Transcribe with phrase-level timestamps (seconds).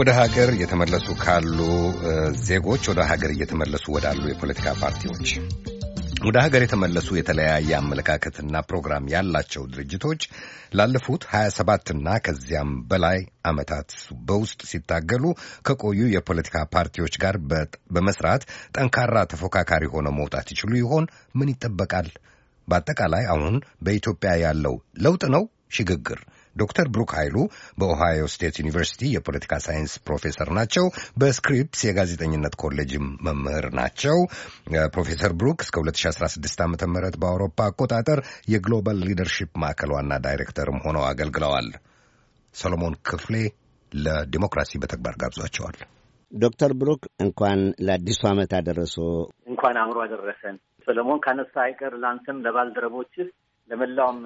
[0.00, 1.58] ወደ ሀገር እየተመለሱ ካሉ
[2.46, 5.30] ዜጎች ወደ ሀገር እየተመለሱ ወዳሉ የፖለቲካ ፓርቲዎች
[6.26, 10.22] ወደ ሀገር የተመለሱ የተለያየ አመለካከትና ፕሮግራም ያላቸው ድርጅቶች
[10.78, 13.18] ላለፉት 27ና ከዚያም በላይ
[13.50, 13.90] ዓመታት
[14.28, 15.24] በውስጥ ሲታገሉ
[15.68, 17.38] ከቆዩ የፖለቲካ ፓርቲዎች ጋር
[17.96, 18.44] በመስራት
[18.76, 21.06] ጠንካራ ተፎካካሪ ሆነው መውጣት ይችሉ ይሆን?
[21.34, 22.10] ምን ይጠበቃል?
[22.68, 25.44] በአጠቃላይ አሁን በኢትዮጵያ ያለው ለውጥ ነው
[25.76, 26.22] ሽግግር?
[26.56, 27.36] ዶክተር ብሩክ ኃይሉ
[27.80, 30.86] በኦሃዮ ስቴት ዩኒቨርሲቲ የፖለቲካ ሳይንስ ፕሮፌሰር ናቸው።
[31.20, 34.18] በስክሪፕስ የጋዜጠኝነት ኮሌጅም መምህር ናቸው።
[34.94, 36.76] ፕሮፌሰር ብሩክ እስከ 2016 ዓ ም
[37.22, 38.20] በአውሮፓ አቆጣጠር
[38.52, 41.70] የ global leadership ማዕከል ዋና ዳይሬክተርም ሆነው አገልግለዋል።
[42.54, 43.34] ሰሎሞን ክፍሌ
[43.92, 45.76] ለዲሞክራሲ በተግባር ጋብዟቸዋል።
[46.32, 48.96] ዶክተር ብሩክ እንኳን ለአዲሱ ዓመት አደረሶ።
[49.52, 50.56] እንኳን አብሮ አደረሰን።
[50.88, 53.26] ሰሎሞን ካነሳ አይቀር ለአንተም ለባልደረቦችህ
[53.72, 54.18] ለመላውም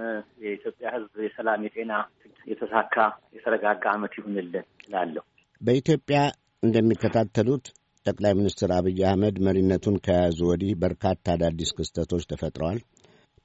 [0.44, 1.92] የኢትዮጵያ ሕዝብ የሰላም፣ የጤና፣
[2.46, 2.94] የተሳካ
[3.36, 5.24] የተረጋጋ ዓመት ይሁንልን እላለሁ።
[5.60, 6.18] በኢትዮጵያ
[6.62, 7.66] እንደሚከታተሉት
[8.06, 12.80] ጠቅላይ ሚኒስትር አብይ አህመድ መሪነቱን ከያዙ ወዲህ በርካታ አዳዲስ ክስተቶች ተፈጥረዋል።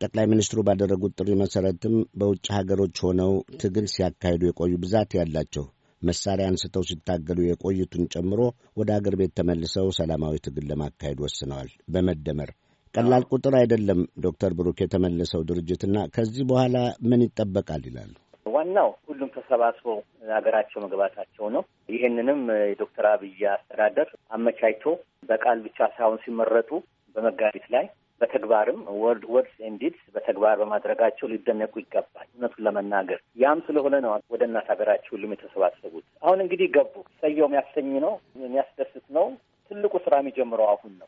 [0.02, 5.66] ጠቅላይ ሚኒስትሩ ባደረጉት ጥሪ መሠረትም በውጭ ሀገሮች ሆነው ትግል ሲያካሂዱ የቆዩ ብዛት ያላቸው
[6.02, 8.40] መሳሪያ አንስተው ሲታገሉ የቆዩትን ጨምሮ
[8.80, 12.52] ወደ አገር ቤት ተመልሰው ሰላማዊ ትግል ለማካሄድ ወስነዋል። በመደመር
[12.96, 18.12] ቀላል ቁጥር አይደለም። ዶክተር ብሩክ የተመለሰው ድርጅትና ከዚህ በኋላ ምን ይጠበቃል ይላሉ?
[18.54, 19.98] ዋናው ሁሉም ተሰባስበው
[20.32, 24.86] ሀገራቸው መግባታቸው ነው። ይህንንም የዶክተር አብይ አስተዳደር አመቻችቶ
[25.30, 26.70] በቃል ብቻ ሳይሆን ሲመረጡ
[27.16, 27.86] በመጋቢት ላይ
[28.22, 34.42] በተግባርም word words and deeds በተግባር በማድረጋቸው ሊደነቁ ይገባል። እውነቱን ለመናገር ያም ስለሆነ ነው ወደ
[34.50, 36.94] እናት ሀገራቸው ሁሉም የተሰባሰቡት። አሁን እንግዲህ ገቡ።
[37.24, 39.26] እሰየው የሚያሰኝ ነው፣ የሚያስደስት ነው።
[39.82, 41.08] ትልቁ ስራ የሚጀምረው አሁን ነው።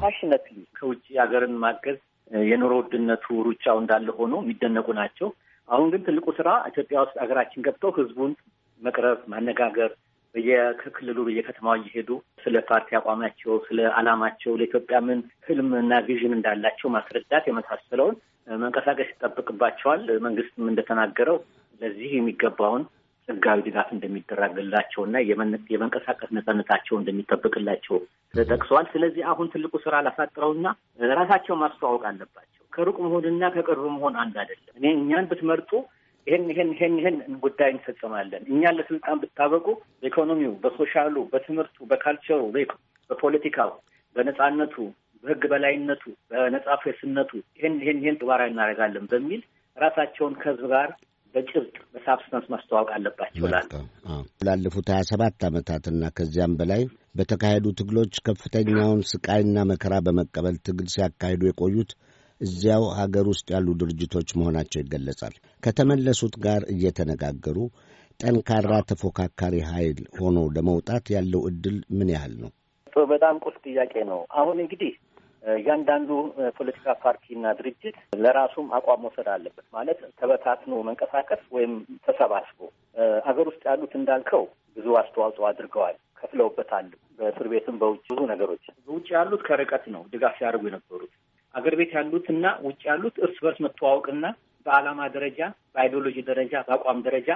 [0.00, 1.98] passionately ከውጭ ሀገርን ማገዝ
[2.44, 5.28] የኑሮ ውድነቱ ሩጫው እንዳለ ሆኖ የሚደነቁ ናቸው።
[5.68, 8.32] አሁን ግን ትልቁ ስራ ኢትዮጵያ ውስጥ ሀገራችን ገብተው ህዝቡን
[8.80, 9.90] መቅረብ፣ ማነጋገር
[10.34, 12.10] በየክልሉ በየከተማው እየሄዱ
[12.44, 18.16] ስለ ፓርቲ አቋማቸው፣ ስለ አላማቸው፣ ለኢትዮጵያ ምን ህልም እና vision እንዳላቸው ማስረዳት የመሳሰለውን
[18.58, 21.38] መንቀሳቀስ ይጠብቅባቸዋል። መንግስትም እንደተናገረው
[21.80, 22.82] ለዚህ የሚገባውን
[23.28, 25.16] ህጋዊ ድጋፍ እንደሚደረግላቸው እና
[25.72, 27.96] የመንቀሳቀስ ነጻነታቸው እንደሚጠብቅላቸው
[28.34, 30.66] ተጠቅሰዋል። ስለዚህ አሁን ትልቁ ስራ ላሳጥረውና
[31.14, 35.70] ራሳቸው ማስተዋወቅ አለባቸው። ከሩቅ መሆንና ከቅርብ መሆን አንድ አይደለም። እኔ እኛን ብትመርጡ
[36.26, 39.66] ይህን ይህን ይህን ይህን ጉዳይ እንፈጽማለን። እኛን ለስልጣን ብታበቁ
[40.02, 42.42] በኢኮኖሚው፣ በሶሻሉ፣ በትምህርቱ፣ በካልቸሩ፣
[43.10, 43.72] በፖለቲካው፣
[44.16, 44.76] በነጻነቱ፣
[45.24, 49.42] በህግ በላይነቱ፣ በነጻ ፕሬስነቱ ይህን ይህን ይህን ተግባራዊ እናደርጋለን በሚል
[49.76, 50.90] ራሳቸውን ከህዝብ ጋር
[51.34, 53.70] በጭብጥ በሳብስታንስ ማስተዋወቅ አለባቸው። ላለ
[54.46, 56.82] ላለፉት ሀያ ሰባት ዓመታትና ከዚያም በላይ
[57.18, 61.92] በተካሄዱ ትግሎች ከፍተኛውን ስቃይና መከራ በመቀበል ትግል ሲያካሂዱ የቆዩት
[62.40, 67.58] እዚያው ሀገር ውስጥ ያሉ ድርጅቶች መሆናቸው ይገለጻል። ከተመለሱት ጋር እየተነጋገሩ
[68.20, 72.50] ጠንካራ ተፎካካሪ ኃይል ሆኖ ለመውጣት ያለው እድል ምን ያህል ነው?
[73.08, 74.92] በጣም ቁልፍ ጥያቄ ነው። አሁን እንግዲህ
[75.44, 76.10] እያንዳንዱ
[76.58, 81.72] ፖለቲካ ፓርቲና ድርጅት ለራሱም አቋም መውሰድ አለበት። ማለት ተበታትኖ መንቀሳቀስ ወይም
[82.06, 82.58] ተሰባስቦ
[83.26, 84.44] አገር ውስጥ ያሉት እንዳልከው
[84.76, 86.86] ብዙ አስተዋጽኦ አድርገዋል፣ ከፍለውበታል።
[87.18, 91.12] በእስር ቤትም በውጭ ብዙ ነገሮች። ውጭ ያሉት ከርቀት ነው ድጋፍ ሲያደርጉ የነበሩት።
[91.54, 94.24] አገር ቤት ያሉት እና ውጭ ያሉት እርስ በርስ መተዋወቅና
[94.66, 95.40] በዓላማ ደረጃ፣
[95.74, 97.28] በአይዲዮሎጂ ደረጃ፣ በአቋም ደረጃ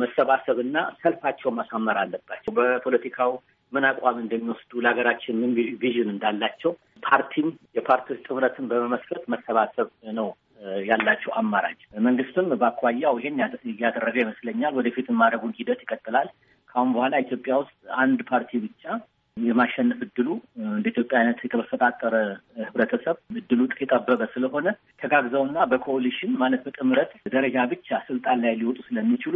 [0.00, 3.32] መሰባሰብና ሰልፋቸውን ማሳመር አለባቸው። በፖለቲካው
[3.72, 6.72] ምን አቋም እንደሚወስዱ ለሀገራችን ምን vision እንዳላቸው
[7.02, 9.88] ፓርቲም የፓርቲዎች ጥምረትን በመመስረት መሰባሰብ
[10.18, 10.28] ነው
[10.88, 13.40] ያላቸው አማራጭ። መንግስትም በአኳያው ይሄን
[13.72, 16.28] እያደረገ ይመስለኛል። ወደፊት ማድረጉን ሂደት ይቀጥላል።
[16.70, 18.82] ከአሁን በኋላ ኢትዮጵያ ውስጥ አንድ ፓርቲ ብቻ
[19.36, 20.28] የማሸነፍ እድሉ
[20.68, 22.14] እንደ ኢትዮጵያ አይነት የተሰባጠረ
[22.60, 24.66] ህብረተሰብ እድሉ የጠበበ ስለሆነ
[25.02, 29.34] ተጋግዘውና በ coalition ማለት በጥምረት ደረጃ ብቻ ስልጣን ላይ ሊወጡ ስለሚችሉ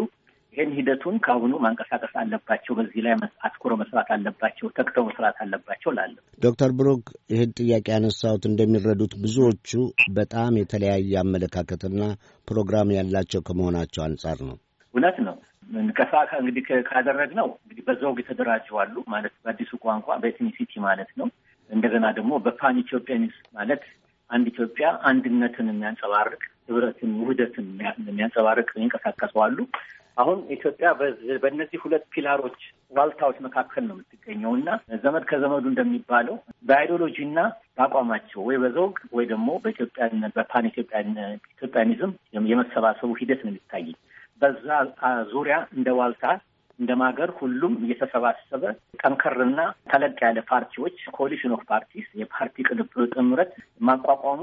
[0.60, 3.12] ይህን ሂደቱን ከአሁኑ ማንቀሳቀስ አለባቸው። በዚህ ላይ
[3.46, 9.70] አትኩሮ መስራት አለባቸው። ተግተው መስራት አለባቸው ላለ ዶክተር ብሩክ ይህን ጥያቄ ያነሳሁት እንደሚረዱት ብዙዎቹ
[10.18, 12.02] በጣም የተለያየ አመለካከትና
[12.48, 14.58] ፕሮግራም ያላቸው ከመሆናቸው አንጻር ነው።
[14.94, 15.36] እውነት ነው።
[15.98, 21.28] ከሳ እንግዲህ ካደረግነው እንግዲህ በዘውግ የተደራጁ አሉ ማለት በአዲሱ ቋንቋ በኤትኒሲቲ ማለት ነው።
[21.70, 23.82] እንደገና ደግሞ በፓን ኢትዮጵያኒስ ማለት
[24.30, 27.66] አንድ ኢትዮጵያ አንድነትን የሚያንጸባርቅ ህብረትን፣ ውህደትን
[28.04, 29.58] የሚያንጸባርቅ የሚንቀሳቀሱ አሉ።
[30.16, 30.88] አሁን ኢትዮጵያ
[31.42, 32.58] በእነዚህ ሁለት pillar ኦች
[32.92, 34.70] ዋልታዎች መካከል ነው የምትገኘው እና
[35.04, 36.36] ዘመድ ከዘመዱ እንደሚባለው
[36.68, 37.40] በ ideology እና
[37.76, 42.12] በአቋማቸው ወይ በዘውግ ወይ ደግሞ በኢትዮጵያ በ pan Ethiopianism
[42.50, 43.86] የመሰባሰቡ ሂደት ነው የሚታይ።
[44.42, 44.68] በዛ
[45.32, 46.26] ዙሪያ እንደ ዋልታ
[46.78, 48.62] እንደ ማገር ሁሉም እየተሰባሰበ
[49.00, 49.60] ጠንከርና
[49.90, 53.50] ተለቅ ያለ ፓርቲዎች coalition of parties የፓርቲ ቅንብር ጥምረት
[53.88, 54.42] ማቋቋሙ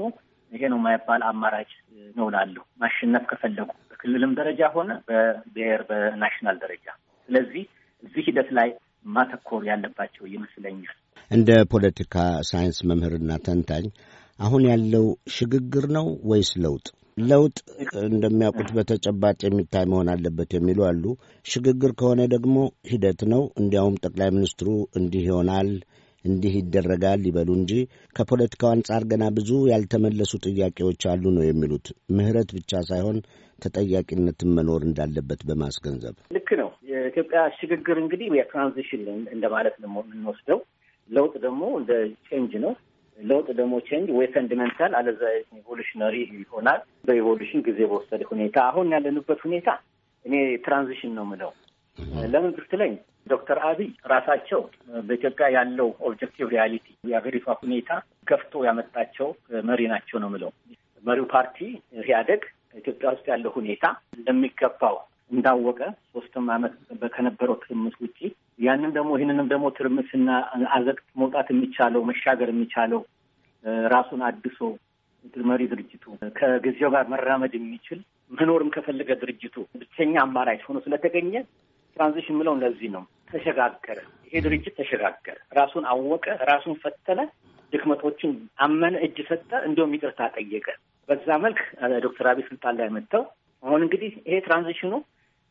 [0.52, 1.70] ይሄ ነው የማይባል አማራጭ
[2.16, 6.86] ነው እላለሁ ማሸነፍ ከፈለጉ በክልልም ደረጃ ሆነ በብሔር በ national ደረጃ።
[7.28, 7.64] ስለዚህ
[8.02, 8.68] እዚህ ሂደት ላይ
[9.06, 10.96] ማተኮር ያለባቸው ይመስለኛል።
[11.30, 12.14] እንደ ፖለቲካ
[12.50, 13.86] ሳይንስ መምህርና ተንታኝ
[14.38, 15.06] አሁን ያለው
[15.36, 16.86] ሽግግር ነው ወይስ ለውጥ?
[17.22, 17.56] ለውጥ
[18.08, 21.04] እንደሚያውቁት በተጨባጭ የሚታይ መሆን አለበት የሚሉ አሉ።
[21.46, 22.56] ሽግግር ከሆነ ደግሞ
[22.90, 24.68] ሂደት ነው። እንዲያውም ጠቅላይ ሚኒስትሩ
[24.98, 25.70] እንዲህ ይሆናል
[26.24, 27.72] እንዲህ ይደረጋል ይበሉ እንጂ
[28.16, 31.86] ከፖለቲካው አንጻር ገና ብዙ ያልተመለሱ ጥያቄዎች አሉ ነው የሚሉት።
[32.16, 33.18] ምህረት ብቻ ሳይሆን
[33.58, 39.02] ተጠያቂነትን መኖር እንዳለበት በማስገንዘብ ልክ ነው። የኢትዮጵያ ሽግግር እንግዲህ የ transition
[39.34, 40.60] እንደማለት ነው የምንወስደው።
[41.10, 41.92] ለውጥ ደግሞ እንደ
[42.28, 42.72] change ነው።
[43.18, 45.22] ለውጥ ደግሞ change ወይ fundamental አለዛ
[45.54, 49.68] evolutionary ይሆናል። በ evolution ጊዜ በወሰደ ሁኔታ አሁን ያለንበት ሁኔታ
[50.24, 51.50] እኔ transition ነው ምለው።
[52.32, 52.92] ለምን ብትለኝ
[53.26, 54.60] ዶክተር አብይ ራሳቸው
[55.06, 57.90] በኢትዮጵያ ያለው objective reality የሀገሪቷ ሁኔታ
[58.26, 59.28] ገፍቶ ያመጣቸው
[59.68, 60.50] መሪ ናቸው ነው ምለው።
[61.04, 61.58] መሪው ፓርቲ
[62.00, 62.42] ኢህአዴግ
[62.80, 63.84] ኢትዮጵያ ውስጥ ያለው ሁኔታ
[64.18, 64.96] እንደሚገባው
[65.32, 65.80] እንዳወቀ
[66.12, 66.74] ሶስትም ዓመት
[67.14, 68.18] ከነበረው ትርምስ ውጪ
[68.66, 70.28] ያንን ደግሞ ይህንንም ደግሞ ትርምስና
[70.76, 73.00] አዘቅት መውጣት የሚቻለው መሻገር የሚቻለው
[73.94, 74.60] ራሱን አድሶ
[75.50, 76.04] መሪ ድርጅቱ
[76.38, 77.98] ከጊዜው ጋር መራመድ የሚችል
[78.32, 81.32] መኖርም ከፈለገ ድርጅቱ ብቸኛ አማራጭ ሆኖ ስለተገኘ
[81.98, 87.20] transition የምለው ለዚህ ነው። ተሸጋገረ። ይሄ ድርጅት ተሸጋገረ፣ ራሱን አወቀ፣ ራሱን ፈተነ፣
[87.72, 88.30] ድክመቶችን
[88.64, 90.66] አመነ፣ እጅ ሰጠ፣ እንዲሁም ይቅርታ ጠየቀ።
[91.08, 91.60] በዛ መልክ
[92.04, 93.22] ዶክተር አብይ ስልጣን ላይ መጥተው
[93.62, 94.92] አሁን እንግዲህ ይሄ transition ኡ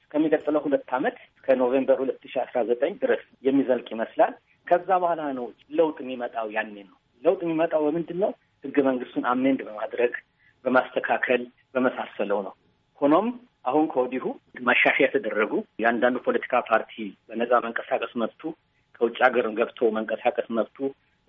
[0.02, 4.34] እስከሚቀጥለው ሁለት ዓመት እስከ November ሁለት ሺህ አስራ ዘጠኝ ድረስ የሚዘልቅ ይመስላል።
[4.68, 5.46] ከዛ በኋላ ነው
[5.78, 8.32] ለውጥ የሚመጣው። ያኔ ነው ለውጥ የሚመጣው። በምንድን ነው?
[8.64, 10.14] ህገ መንግስቱን amend በማድረግ
[10.66, 11.42] በማስተካከል
[11.74, 12.54] በመሳሰለው ነው።
[13.02, 13.28] ሆኖም
[13.66, 14.26] አሁን ከወዲሁ
[14.62, 15.52] ማሻሻያ የተደረጉ
[15.82, 16.94] የአንዳንዱ ፖለቲካ ፓርቲ
[17.28, 18.42] በነጻ መንቀሳቀስ መብቱ፣
[18.96, 20.78] ከውጭ ሀገር ገብቶ መንቀሳቀስ መብቱ፣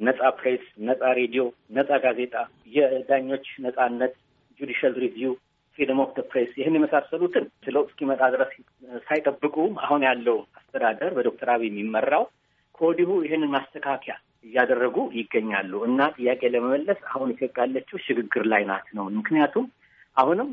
[0.00, 1.44] ነጻ ፕሬስ፣ ነጻ ሬዲዮ፣
[1.76, 2.34] ነጻ ጋዜጣ፣
[2.76, 4.14] የዳኞች ነጻነት፣
[4.60, 5.32] judicial review፣
[5.78, 7.44] freedom of press ይህን የመሳሰሉትን
[7.74, 8.52] ለውጥ እስኪመጣ ድረስ
[9.08, 12.24] ሳይጠብቁ አሁን ያለው አስተዳደር በዶክተር አብይ የሚመራው
[12.74, 14.14] ከወዲሁ ይህንን ማስተካከያ
[14.44, 19.66] እያደረጉ ይገኛሉ እና ጥያቄ ለመመለስ አሁን ኢትዮጵያ ያለችው ሽግግር ላይ ናት ነው። ምክንያቱም
[20.16, 20.48] አሁንም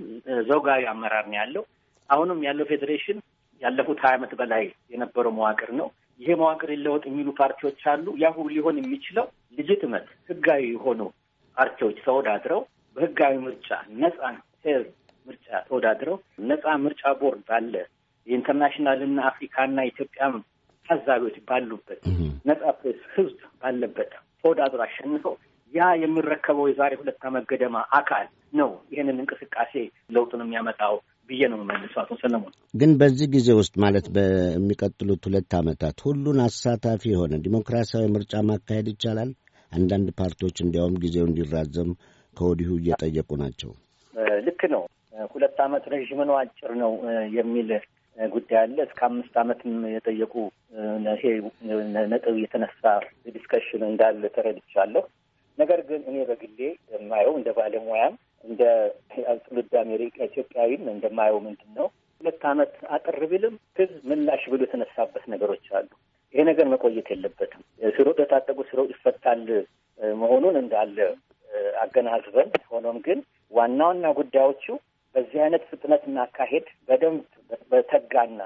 [0.50, 1.64] ዘውጋዊ አመራር ነው ያለው።
[2.10, 3.18] አሁንም ያለው ፌዴሬሽን
[3.62, 4.64] ያለፉት ሀያ ዓመት በላይ
[4.94, 5.88] የነበረው መዋቅር ነው።
[6.20, 9.26] ይሄ መዋቅር ይለወጥ የሚሉ ፓርቲዎች አሉ። ያ ሁሉ ሊሆን የሚችለው
[9.58, 11.02] ልጅትመት ህጋዊ የሆኑ
[11.58, 12.62] ፓርቲዎች ተወዳድረው
[12.96, 13.70] በህጋዊ ምርጫ
[14.02, 14.20] ነጻ
[14.64, 14.84] fair
[15.28, 16.18] ምርጫ ተወዳድረው
[16.50, 17.74] ነጻ ምርጫ ቦርድ አለ
[18.28, 20.36] የ international ና አፍሪካና ኢትዮጵያም
[20.86, 22.02] ታዛቢዎች ባሉበት
[22.46, 24.12] ነጻ ፕሬስ ህዝብ ባለበት
[24.44, 25.36] ተወዳድሮ አሸንፈው
[25.74, 28.26] ያ የሚረከበው የዛሬ ሁለት ዓመት ገደማ አካል
[28.60, 29.74] ነው ይህንን እንቅስቃሴ
[30.16, 30.96] ለውጡን የሚያመጣው
[31.30, 37.04] ብዬ ነው የምመልሰው። አቶ ሰለሞን ግን በዚህ ጊዜ ውስጥ ማለት በሚቀጥሉት ሁለት ዓመታት ሁሉን አሳታፊ
[37.12, 39.32] የሆነ ዲሞክራሲያዊ ምርጫ ማካሄድ ይቻላል?
[39.72, 41.90] አንዳንድ ፓርቲዎች እንዲያውም ጊዜው እንዲራዘም
[42.38, 43.72] ከወዲሁ እየጠየቁ ናቸው።
[44.48, 44.84] ልክ ነው።
[45.34, 46.92] ሁለት ዓመት ረዥም ነው አጭር ነው
[47.36, 47.70] የሚል
[48.18, 50.34] ጉዳይ አለ። እስከ አምስት ዓመትም የጠየቁ
[51.10, 51.24] ይሄ
[52.12, 52.84] ነጥብ የተነሳ
[53.36, 55.04] discussion እንዳለ ተረድቻለሁ።
[55.58, 56.60] ነገር ግን እኔ በግሌ
[56.94, 58.62] የማየው እንደ ባለሙያም እንደ
[59.44, 61.88] ትውልደ አሜሪካ ኢትዮጵያዊም እንደማየው ምንድን ነው
[62.22, 65.90] ሁለት ዓመት አጥር ቢልም ህዝብ ምላሽ ብሎ የተነሳበት ነገሮች አሉ።
[66.34, 67.62] ይሄ ነገር መቆየት የለበትም።
[67.96, 69.42] ሲሮጥ የታጠቁ ሲሮጥ ይፈታል
[70.18, 70.98] መሆኑን እንዳለ
[71.84, 73.20] አገናዝበን፣ ሆኖም ግን
[73.52, 74.66] ዋና ዋና ጉዳዮቹ
[75.16, 77.22] በዚህ አይነት ፍጥነትና አካሄድ በደንብ
[77.72, 78.40] በተጋና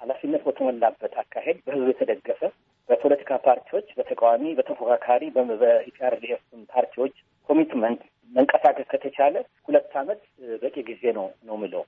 [0.00, 2.40] ኃላፊነት በተሞላበት አካሄድ በህዝብ የተደገፈ
[2.88, 6.42] በፖለቲካ ፓርቲዎች፣ በተቃዋሚ፣ በተፎካካሪ በ EPRDF
[6.74, 7.14] ፓርቲዎች
[7.48, 8.02] commitment
[8.32, 9.34] መንቀሳቀስ ከተቻለ
[9.68, 10.20] ሁለት ዓመት
[10.62, 11.82] በቂ ጊዜ ነው ነው የምለው።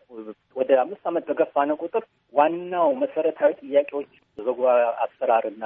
[0.57, 2.05] ወደ አምስት ዓመት በገፋን ቁጥር
[2.35, 4.61] ዋናው መሰረታዊ ጥያቄዎች በጎ
[5.05, 5.65] አሰራርና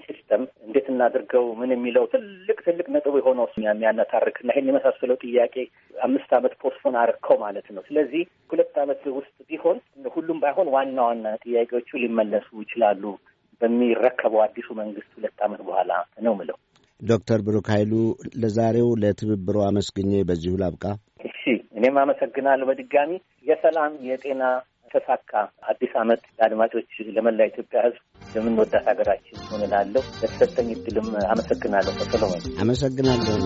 [0.00, 5.54] system እንዴት እናድርገው ምን የሚለው ትልቅ ትልቅ ነጥብ የሆነው የሚያነታርክና ይህን የመሳሰለው ጥያቄ
[6.02, 8.22] አምስት ዓመት postpone አረከው ማለት ነው። ስለዚህ
[8.52, 9.78] ሁለት ዓመት ውስጥ ቢሆን
[10.16, 13.04] ሁሉም ባይሆን ዋና ዋና ጥያቄዎቹ ሊመለሱ ይችላሉ
[13.60, 16.58] በሚረከበው አዲሱ መንግስት ሁለት ዓመት በኋላ ነው ምለው።
[17.00, 17.92] ዶክተር ብሩክ ኃይሉ
[18.42, 20.84] ለዛሬው ለትብብርዎ አመስግኜ በዚሁ ላብቃ።
[21.28, 21.40] እሺ፣
[21.78, 23.12] እኔም አመሰግናለሁ በድጋሚ
[23.46, 24.42] የሰላም የጤና
[24.92, 25.32] ተሳካ
[25.70, 28.02] አዲስ ዓመት ለአድማጮች ለመላ ኢትዮጵያ ሕዝብ
[28.32, 33.36] የምንወዳት ሀገራችን ሆንላለሁ። ለተሰጠኝ እድልም አመሰግናለሁ። ሰሎሞን አመሰግናለሁ።